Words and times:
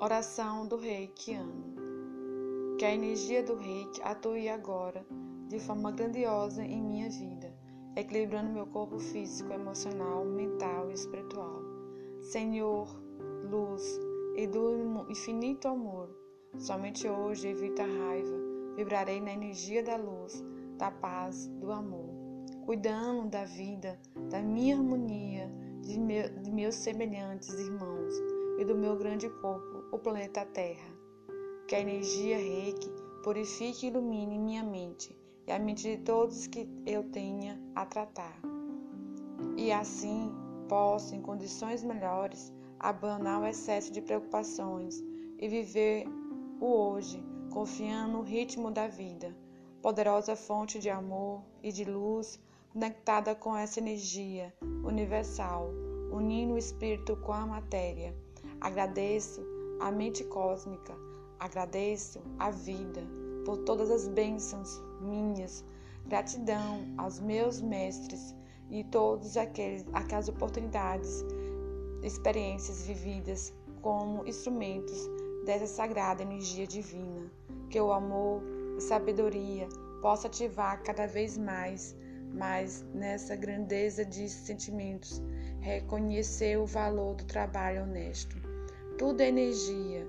Oração 0.00 0.64
do 0.64 0.76
Reikiano. 0.76 1.74
Que 2.78 2.84
a 2.84 2.94
energia 2.94 3.42
do 3.42 3.56
Reiki 3.56 4.00
atue 4.04 4.48
agora 4.48 5.04
de 5.48 5.58
forma 5.58 5.90
grandiosa 5.90 6.62
em 6.62 6.80
minha 6.80 7.10
vida, 7.10 7.52
equilibrando 7.96 8.52
meu 8.52 8.64
corpo 8.68 9.00
físico, 9.00 9.52
emocional, 9.52 10.24
mental 10.24 10.88
e 10.88 10.94
espiritual. 10.94 11.60
Senhor, 12.20 12.86
luz 13.50 13.82
e 14.36 14.46
do 14.46 15.04
infinito 15.10 15.66
amor, 15.66 16.08
somente 16.58 17.08
hoje 17.08 17.48
evita 17.48 17.82
a 17.82 17.86
raiva, 17.86 18.36
vibrarei 18.76 19.20
na 19.20 19.32
energia 19.32 19.82
da 19.82 19.96
luz, 19.96 20.44
da 20.76 20.92
paz, 20.92 21.48
do 21.60 21.72
amor, 21.72 22.14
cuidando 22.64 23.30
da 23.30 23.44
vida, 23.44 23.98
da 24.30 24.40
minha 24.40 24.76
harmonia, 24.76 25.52
de, 25.80 25.98
meu, 25.98 26.28
de 26.40 26.52
meus 26.52 26.76
semelhantes 26.76 27.52
irmãos 27.58 28.14
e 28.58 28.64
do 28.64 28.74
meu 28.74 28.96
grande 28.96 29.30
corpo, 29.40 29.77
o 29.90 29.98
planeta 29.98 30.44
Terra. 30.44 30.88
Que 31.66 31.74
a 31.74 31.80
energia 31.80 32.36
reiki 32.36 32.88
purifique 33.22 33.86
e 33.86 33.88
ilumine 33.90 34.38
minha 34.38 34.62
mente 34.62 35.14
e 35.46 35.52
a 35.52 35.58
mente 35.58 35.82
de 35.82 36.02
todos 36.02 36.46
que 36.46 36.68
eu 36.86 37.02
tenha 37.10 37.60
a 37.74 37.84
tratar. 37.84 38.40
E 39.56 39.72
assim 39.72 40.32
possa, 40.68 41.14
em 41.14 41.22
condições 41.22 41.82
melhores, 41.82 42.52
abandonar 42.78 43.40
o 43.40 43.46
excesso 43.46 43.92
de 43.92 44.00
preocupações 44.00 45.02
e 45.38 45.48
viver 45.48 46.06
o 46.60 46.66
hoje, 46.66 47.22
confiando 47.50 48.12
no 48.12 48.22
ritmo 48.22 48.70
da 48.70 48.86
vida, 48.86 49.36
poderosa 49.82 50.36
fonte 50.36 50.78
de 50.78 50.90
amor 50.90 51.42
e 51.62 51.72
de 51.72 51.84
luz 51.84 52.40
conectada 52.72 53.34
com 53.34 53.56
essa 53.56 53.80
energia 53.80 54.54
universal, 54.84 55.70
unindo 56.12 56.54
o 56.54 56.58
espírito 56.58 57.16
com 57.16 57.32
a 57.32 57.46
matéria 57.46 58.14
Agradeço 58.60 59.57
a 59.80 59.92
mente 59.92 60.24
cósmica, 60.24 60.94
agradeço 61.38 62.20
a 62.38 62.50
vida 62.50 63.00
por 63.44 63.58
todas 63.58 63.90
as 63.90 64.08
bênçãos 64.08 64.82
minhas. 65.00 65.64
Gratidão 66.06 66.84
aos 66.96 67.20
meus 67.20 67.60
mestres 67.60 68.34
e 68.70 68.82
todas 68.84 69.36
aquelas 69.36 70.28
oportunidades, 70.28 71.24
experiências 72.02 72.86
vividas 72.86 73.52
como 73.80 74.26
instrumentos 74.26 75.08
dessa 75.44 75.66
sagrada 75.66 76.22
energia 76.22 76.66
divina. 76.66 77.30
Que 77.70 77.80
o 77.80 77.92
amor 77.92 78.42
e 78.76 78.80
sabedoria 78.80 79.68
possa 80.02 80.26
ativar 80.26 80.82
cada 80.82 81.06
vez 81.06 81.38
mais, 81.38 81.94
mais 82.32 82.82
nessa 82.94 83.36
grandeza 83.36 84.04
de 84.04 84.28
sentimentos, 84.28 85.22
reconhecer 85.60 86.58
o 86.58 86.66
valor 86.66 87.14
do 87.14 87.24
trabalho 87.24 87.82
honesto 87.82 88.47
tudo 88.98 89.20
é 89.20 89.28
energia. 89.28 90.06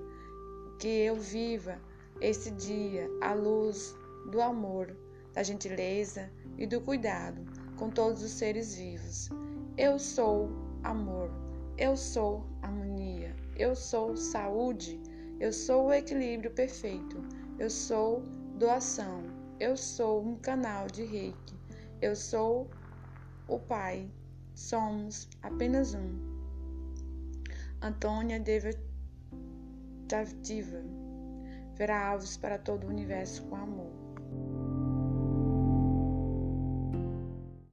Que 0.78 0.88
eu 0.88 1.16
viva 1.16 1.78
esse 2.20 2.50
dia 2.50 3.08
à 3.22 3.32
luz 3.32 3.94
do 4.30 4.42
amor, 4.42 4.94
da 5.32 5.42
gentileza 5.42 6.30
e 6.58 6.66
do 6.66 6.80
cuidado 6.80 7.40
com 7.76 7.88
todos 7.88 8.22
os 8.22 8.32
seres 8.32 8.74
vivos. 8.74 9.30
Eu 9.78 9.98
sou 9.98 10.50
amor, 10.82 11.30
eu 11.78 11.96
sou 11.96 12.44
harmonia, 12.62 13.34
eu 13.56 13.74
sou 13.74 14.16
saúde, 14.16 15.00
eu 15.38 15.52
sou 15.52 15.86
o 15.86 15.92
equilíbrio 15.92 16.50
perfeito, 16.50 17.22
eu 17.58 17.70
sou 17.70 18.22
doação, 18.58 19.22
eu 19.58 19.76
sou 19.76 20.22
um 20.22 20.36
canal 20.36 20.86
de 20.88 21.04
reiki, 21.04 21.54
eu 22.02 22.16
sou 22.16 22.68
o 23.48 23.58
Pai, 23.58 24.10
somos 24.54 25.28
apenas 25.42 25.94
um. 25.94 26.29
Antônia 27.82 28.38
Devitativa 28.38 28.82
verá 31.76 32.08
alvos 32.08 32.36
para 32.36 32.58
todo 32.58 32.84
o 32.84 32.90
universo 32.90 33.42
com 33.46 33.56
amor. 33.56 34.09